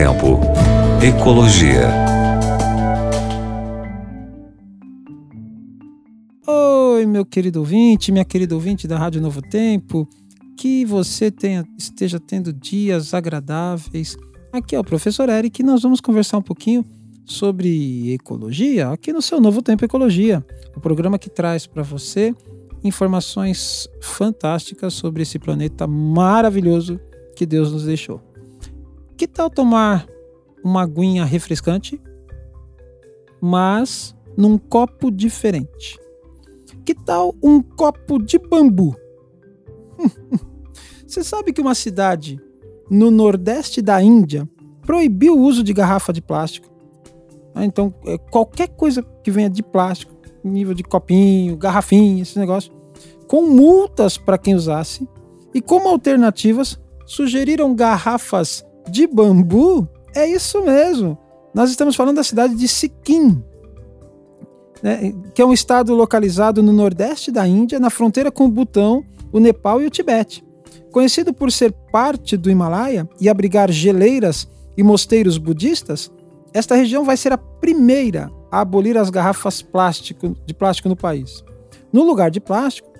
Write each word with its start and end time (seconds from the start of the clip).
Tempo. 0.00 0.40
Ecologia. 1.04 1.86
Oi, 6.46 7.04
meu 7.04 7.26
querido 7.26 7.58
ouvinte, 7.58 8.10
minha 8.10 8.24
querida 8.24 8.54
ouvinte 8.54 8.88
da 8.88 8.96
Rádio 8.96 9.20
Novo 9.20 9.42
Tempo. 9.42 10.08
Que 10.56 10.86
você 10.86 11.30
tenha, 11.30 11.68
esteja 11.76 12.18
tendo 12.18 12.50
dias 12.50 13.12
agradáveis. 13.12 14.16
Aqui 14.50 14.74
é 14.74 14.80
o 14.80 14.84
professor 14.84 15.28
Eric 15.28 15.60
e 15.60 15.64
nós 15.66 15.82
vamos 15.82 16.00
conversar 16.00 16.38
um 16.38 16.42
pouquinho 16.42 16.82
sobre 17.26 18.14
ecologia 18.14 18.88
aqui 18.88 19.12
no 19.12 19.20
seu 19.20 19.38
Novo 19.38 19.60
Tempo 19.60 19.84
Ecologia, 19.84 20.42
o 20.74 20.80
programa 20.80 21.18
que 21.18 21.28
traz 21.28 21.66
para 21.66 21.82
você 21.82 22.34
informações 22.82 23.86
fantásticas 24.00 24.94
sobre 24.94 25.24
esse 25.24 25.38
planeta 25.38 25.86
maravilhoso 25.86 26.98
que 27.36 27.44
Deus 27.44 27.70
nos 27.70 27.84
deixou. 27.84 28.29
Que 29.20 29.28
tal 29.28 29.50
tomar 29.50 30.06
uma 30.64 30.80
aguinha 30.80 31.26
refrescante, 31.26 32.00
mas 33.38 34.16
num 34.34 34.56
copo 34.56 35.10
diferente? 35.10 36.00
Que 36.86 36.94
tal 36.94 37.34
um 37.42 37.60
copo 37.60 38.18
de 38.18 38.38
bambu? 38.38 38.96
Você 41.06 41.22
sabe 41.22 41.52
que 41.52 41.60
uma 41.60 41.74
cidade 41.74 42.40
no 42.90 43.10
nordeste 43.10 43.82
da 43.82 44.02
Índia 44.02 44.48
proibiu 44.86 45.36
o 45.36 45.42
uso 45.42 45.62
de 45.62 45.74
garrafa 45.74 46.14
de 46.14 46.22
plástico. 46.22 46.70
Ah, 47.54 47.66
então, 47.66 47.92
é, 48.06 48.16
qualquer 48.16 48.68
coisa 48.68 49.02
que 49.22 49.30
venha 49.30 49.50
de 49.50 49.62
plástico, 49.62 50.16
nível 50.42 50.72
de 50.72 50.82
copinho, 50.82 51.58
garrafinha, 51.58 52.22
esse 52.22 52.38
negócio, 52.38 52.72
com 53.28 53.42
multas 53.42 54.16
para 54.16 54.38
quem 54.38 54.54
usasse, 54.54 55.06
e 55.52 55.60
como 55.60 55.90
alternativas, 55.90 56.80
sugeriram 57.04 57.74
garrafas 57.74 58.64
de 58.88 59.06
bambu, 59.06 59.88
é 60.14 60.26
isso 60.26 60.62
mesmo. 60.62 61.18
Nós 61.54 61.70
estamos 61.70 61.96
falando 61.96 62.16
da 62.16 62.24
cidade 62.24 62.54
de 62.54 62.68
Sikkim, 62.68 63.42
né, 64.82 65.12
que 65.34 65.42
é 65.42 65.44
um 65.44 65.52
estado 65.52 65.94
localizado 65.94 66.62
no 66.62 66.72
nordeste 66.72 67.30
da 67.30 67.46
Índia, 67.46 67.80
na 67.80 67.90
fronteira 67.90 68.30
com 68.30 68.44
o 68.44 68.50
Butão, 68.50 69.04
o 69.32 69.38
Nepal 69.38 69.80
e 69.82 69.86
o 69.86 69.90
Tibete. 69.90 70.44
Conhecido 70.90 71.32
por 71.32 71.52
ser 71.52 71.72
parte 71.92 72.36
do 72.36 72.50
Himalaia 72.50 73.08
e 73.20 73.28
abrigar 73.28 73.70
geleiras 73.70 74.48
e 74.76 74.82
mosteiros 74.82 75.38
budistas, 75.38 76.10
esta 76.52 76.74
região 76.74 77.04
vai 77.04 77.16
ser 77.16 77.32
a 77.32 77.38
primeira 77.38 78.30
a 78.50 78.60
abolir 78.60 78.96
as 78.96 79.10
garrafas 79.10 79.62
plástico, 79.62 80.36
de 80.44 80.52
plástico 80.52 80.88
no 80.88 80.96
país. 80.96 81.44
No 81.92 82.02
lugar 82.02 82.30
de 82.30 82.40
plástico, 82.40 82.90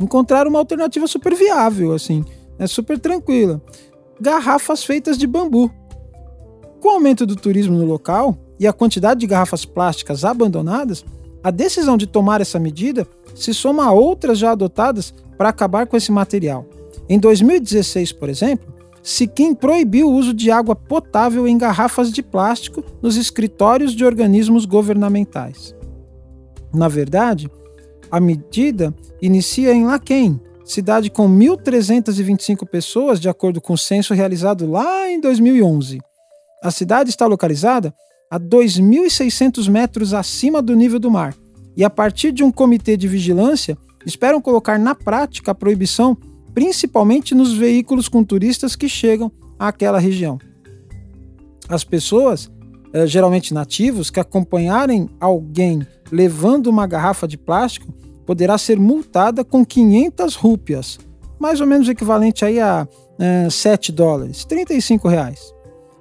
encontraram 0.00 0.50
uma 0.50 0.58
alternativa 0.58 1.06
super 1.06 1.34
viável, 1.34 1.92
assim, 1.92 2.24
é 2.58 2.66
super 2.66 2.98
tranquila 2.98 3.60
garrafas 4.20 4.84
feitas 4.84 5.18
de 5.18 5.26
bambu. 5.26 5.70
Com 6.80 6.88
o 6.88 6.92
aumento 6.92 7.26
do 7.26 7.36
turismo 7.36 7.76
no 7.76 7.84
local 7.84 8.36
e 8.58 8.66
a 8.66 8.72
quantidade 8.72 9.20
de 9.20 9.26
garrafas 9.26 9.64
plásticas 9.64 10.24
abandonadas, 10.24 11.04
a 11.42 11.50
decisão 11.50 11.96
de 11.96 12.06
tomar 12.06 12.40
essa 12.40 12.58
medida 12.58 13.06
se 13.34 13.52
soma 13.54 13.86
a 13.86 13.92
outras 13.92 14.38
já 14.38 14.52
adotadas 14.52 15.14
para 15.36 15.48
acabar 15.48 15.86
com 15.86 15.96
esse 15.96 16.10
material. 16.10 16.66
Em 17.08 17.18
2016, 17.18 18.12
por 18.12 18.28
exemplo, 18.28 18.76
Siquim 19.06 19.54
proibiu 19.54 20.08
o 20.08 20.14
uso 20.14 20.34
de 20.34 20.50
água 20.50 20.74
potável 20.74 21.46
em 21.46 21.56
garrafas 21.56 22.10
de 22.10 22.24
plástico 22.24 22.82
nos 23.00 23.16
escritórios 23.16 23.94
de 23.94 24.04
organismos 24.04 24.64
governamentais. 24.64 25.72
Na 26.74 26.88
verdade, 26.88 27.48
a 28.10 28.18
medida 28.18 28.92
inicia 29.22 29.72
em 29.72 29.86
Laquém, 29.86 30.40
cidade 30.66 31.08
com 31.10 31.28
1.325 31.28 32.66
pessoas, 32.66 33.20
de 33.20 33.28
acordo 33.28 33.60
com 33.60 33.72
o 33.72 33.78
censo 33.78 34.12
realizado 34.12 34.68
lá 34.68 35.08
em 35.08 35.20
2011. 35.20 36.00
A 36.62 36.70
cidade 36.72 37.10
está 37.10 37.26
localizada 37.26 37.94
a 38.28 38.38
2.600 38.38 39.70
metros 39.70 40.12
acima 40.12 40.60
do 40.60 40.74
nível 40.74 40.98
do 40.98 41.10
mar 41.10 41.34
e, 41.76 41.84
a 41.84 41.90
partir 41.90 42.32
de 42.32 42.42
um 42.42 42.50
comitê 42.50 42.96
de 42.96 43.06
vigilância, 43.06 43.78
esperam 44.04 44.40
colocar 44.40 44.78
na 44.78 44.94
prática 44.94 45.52
a 45.52 45.54
proibição, 45.54 46.16
principalmente 46.52 47.34
nos 47.34 47.56
veículos 47.56 48.08
com 48.08 48.24
turistas 48.24 48.74
que 48.74 48.88
chegam 48.88 49.30
àquela 49.58 50.00
região. 50.00 50.38
As 51.68 51.84
pessoas, 51.84 52.50
eh, 52.92 53.06
geralmente 53.06 53.54
nativos, 53.54 54.10
que 54.10 54.18
acompanharem 54.18 55.08
alguém 55.20 55.86
levando 56.10 56.66
uma 56.66 56.86
garrafa 56.86 57.28
de 57.28 57.36
plástico 57.38 57.92
poderá 58.26 58.58
ser 58.58 58.78
multada 58.78 59.44
com 59.44 59.64
500 59.64 60.34
rúpias, 60.34 60.98
mais 61.38 61.60
ou 61.60 61.66
menos 61.66 61.88
equivalente 61.88 62.44
aí 62.44 62.60
a 62.60 62.86
é, 63.18 63.48
7 63.48 63.92
dólares, 63.92 64.44
35 64.44 65.08
reais. 65.08 65.54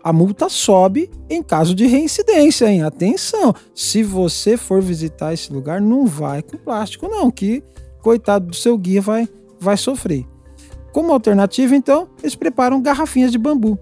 A 0.03 0.13
multa 0.13 0.49
sobe 0.49 1.09
em 1.29 1.41
caso 1.41 1.73
de 1.73 1.87
reincidência, 1.87 2.69
hein? 2.69 2.83
Atenção! 2.83 3.55
Se 3.73 4.03
você 4.03 4.55
for 4.55 4.81
visitar 4.81 5.33
esse 5.33 5.51
lugar, 5.51 5.81
não 5.81 6.05
vai 6.05 6.43
com 6.43 6.57
plástico, 6.57 7.07
não, 7.07 7.31
que 7.31 7.63
coitado 8.01 8.47
do 8.47 8.55
seu 8.55 8.77
guia 8.77 9.01
vai, 9.01 9.27
vai 9.59 9.75
sofrer. 9.75 10.25
Como 10.91 11.11
alternativa, 11.11 11.75
então, 11.75 12.07
eles 12.21 12.35
preparam 12.35 12.81
garrafinhas 12.81 13.31
de 13.31 13.39
bambu. 13.39 13.79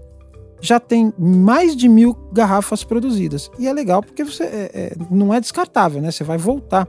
Já 0.60 0.80
tem 0.80 1.12
mais 1.18 1.76
de 1.76 1.90
mil 1.90 2.16
garrafas 2.32 2.82
produzidas. 2.82 3.50
E 3.58 3.68
é 3.68 3.72
legal 3.72 4.02
porque 4.02 4.24
você 4.24 4.44
é, 4.44 4.70
é, 4.72 4.92
não 5.10 5.32
é 5.32 5.38
descartável, 5.38 6.00
né? 6.00 6.10
Você 6.10 6.24
vai 6.24 6.38
voltar. 6.38 6.88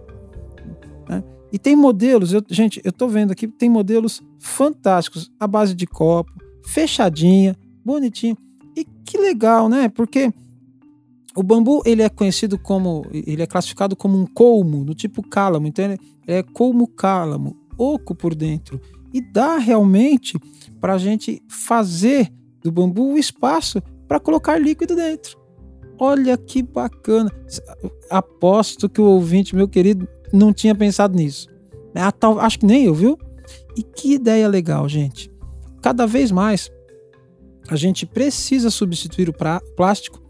Né? 1.10 1.22
E 1.52 1.60
tem 1.60 1.76
modelos, 1.76 2.34
eu, 2.34 2.44
gente, 2.50 2.82
eu 2.84 2.92
tô 2.92 3.08
vendo 3.08 3.32
aqui, 3.32 3.48
tem 3.48 3.70
modelos 3.70 4.22
fantásticos, 4.40 5.32
à 5.40 5.48
base 5.48 5.74
de 5.74 5.86
copo, 5.86 6.32
fechadinha, 6.66 7.56
bonitinho. 7.84 8.38
E 8.76 8.84
que 8.84 9.18
legal, 9.18 9.70
né? 9.70 9.88
Porque 9.88 10.34
o 11.36 11.44
bambu, 11.44 11.82
ele 11.86 12.02
é 12.02 12.10
conhecido 12.10 12.58
como, 12.58 13.06
ele 13.12 13.42
é 13.42 13.48
classificado 13.48 13.96
como 13.96 14.18
um 14.18 14.26
colmo, 14.26 14.84
do 14.84 14.96
tipo 14.96 15.22
cálamo, 15.22 15.68
ele 15.68 16.00
é 16.28 16.42
colmo 16.42 16.88
cálamo, 16.88 17.56
oco 17.78 18.16
por 18.16 18.34
dentro. 18.34 18.80
E 19.14 19.22
dá 19.22 19.58
realmente 19.58 20.38
para 20.82 20.94
a 20.94 20.98
gente 20.98 21.42
fazer 21.48 22.32
do 22.62 22.72
bambu 22.72 23.14
o 23.14 23.18
espaço 23.18 23.82
para 24.08 24.20
colocar 24.20 24.58
líquido 24.58 24.96
dentro. 24.96 25.38
Olha 25.98 26.38
que 26.38 26.62
bacana. 26.62 27.32
Aposto 28.10 28.90
que 28.90 29.00
o 29.00 29.06
ouvinte, 29.06 29.56
meu 29.56 29.68
querido, 29.68 30.08
não 30.36 30.54
tinha 30.54 30.76
pensado 30.76 31.16
nisso. 31.16 31.48
É, 31.94 32.02
acho 32.42 32.60
que 32.60 32.66
nem 32.66 32.86
eu, 32.86 32.94
viu? 32.94 33.18
E 33.78 33.84
que 33.84 34.14
ideia 34.14 34.48
legal, 34.48 34.88
gente. 34.88 35.32
Cada 35.82 36.06
vez 36.06 36.32
mais 36.32 36.72
a 37.70 37.76
gente 37.76 38.06
precisa 38.06 38.70
substituir 38.70 39.30
o 39.30 39.34
plástico, 39.76 40.22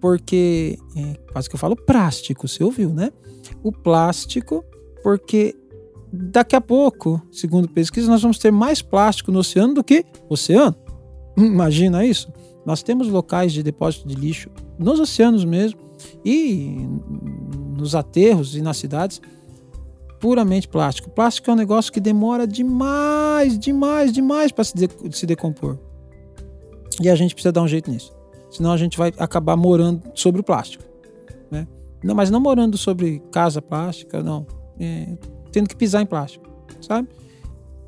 porque. 0.00 0.78
É, 0.96 1.14
quase 1.32 1.48
que 1.48 1.54
eu 1.54 1.58
falo 1.58 1.76
plástico, 1.76 2.46
você 2.46 2.62
ouviu, 2.62 2.90
né? 2.90 3.10
O 3.62 3.72
plástico, 3.72 4.64
porque 5.02 5.54
daqui 6.12 6.56
a 6.56 6.60
pouco, 6.60 7.20
segundo 7.30 7.68
pesquisa, 7.68 8.10
nós 8.10 8.22
vamos 8.22 8.38
ter 8.38 8.50
mais 8.50 8.80
plástico 8.80 9.32
no 9.32 9.40
oceano 9.40 9.74
do 9.74 9.84
que 9.84 10.04
oceano. 10.28 10.76
Imagina 11.36 12.04
isso? 12.04 12.32
Nós 12.64 12.82
temos 12.82 13.08
locais 13.08 13.52
de 13.52 13.62
depósito 13.62 14.06
de 14.06 14.14
lixo 14.14 14.50
nos 14.78 15.00
oceanos 15.00 15.44
mesmo 15.44 15.80
e 16.24 16.76
nos 17.76 17.94
aterros 17.94 18.54
e 18.54 18.62
nas 18.62 18.76
cidades 18.76 19.20
puramente 20.18 20.68
plástico. 20.68 21.10
Plástico 21.10 21.50
é 21.50 21.54
um 21.54 21.56
negócio 21.56 21.92
que 21.92 22.00
demora 22.00 22.46
demais, 22.46 23.58
demais, 23.58 24.12
demais 24.12 24.52
para 24.52 24.64
se, 24.64 24.74
de, 24.74 24.88
se 25.10 25.26
decompor. 25.26 25.78
E 27.00 27.08
a 27.08 27.14
gente 27.14 27.34
precisa 27.34 27.52
dar 27.52 27.62
um 27.62 27.68
jeito 27.68 27.90
nisso. 27.90 28.12
Senão 28.50 28.72
a 28.72 28.76
gente 28.76 28.96
vai 28.96 29.12
acabar 29.18 29.56
morando 29.56 30.02
sobre 30.14 30.40
o 30.40 30.44
plástico. 30.44 30.84
Né? 31.50 31.66
Não, 32.02 32.14
mas 32.14 32.30
não 32.30 32.40
morando 32.40 32.76
sobre 32.76 33.20
casa 33.30 33.62
plástica, 33.62 34.22
não. 34.22 34.46
É, 34.78 35.16
tendo 35.52 35.68
que 35.68 35.76
pisar 35.76 36.02
em 36.02 36.06
plástico, 36.06 36.48
sabe? 36.80 37.08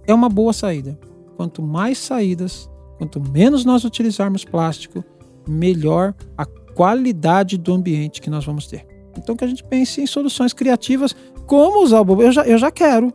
É 0.06 0.14
uma 0.14 0.28
boa 0.28 0.52
saída. 0.52 0.98
Quanto 1.36 1.62
mais 1.62 1.98
saídas, 1.98 2.68
quanto 2.98 3.20
menos 3.20 3.64
nós 3.64 3.84
utilizarmos 3.84 4.44
plástico, 4.44 5.04
melhor 5.48 6.14
a 6.36 6.44
qualidade 6.44 7.56
do 7.56 7.72
ambiente 7.72 8.20
que 8.20 8.30
nós 8.30 8.44
vamos 8.44 8.66
ter. 8.66 8.86
Então 9.16 9.36
que 9.36 9.44
a 9.44 9.46
gente 9.46 9.64
pense 9.64 10.00
em 10.00 10.06
soluções 10.06 10.52
criativas 10.52 11.14
como 11.50 11.82
usar 11.82 12.00
o 12.00 12.04
bobo. 12.04 12.22
Eu 12.22 12.30
já, 12.30 12.46
eu 12.46 12.56
já 12.56 12.70
quero, 12.70 13.12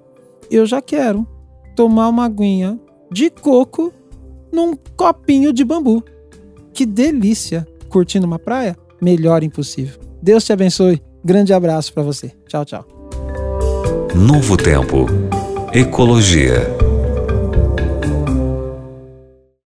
eu 0.52 0.66
já 0.66 0.82
quero 0.82 1.26
tomar 1.74 2.10
uma 2.10 2.26
aguinha 2.26 2.78
de 3.10 3.30
coco 3.30 3.94
num 4.52 4.76
copinho 4.98 5.54
de 5.54 5.64
bambu. 5.64 6.04
Que 6.74 6.86
delícia! 6.86 7.66
Curtindo 7.88 8.28
uma 8.28 8.38
praia? 8.38 8.76
Melhor 9.02 9.42
impossível. 9.42 10.02
Deus 10.22 10.44
te 10.44 10.52
abençoe. 10.52 11.02
Grande 11.24 11.54
abraço 11.54 11.94
para 11.94 12.04
você. 12.04 12.34
Tchau, 12.46 12.66
tchau. 12.66 12.86
Novo 14.14 14.58
Tempo. 14.58 15.06
Ecologia. 15.74 16.85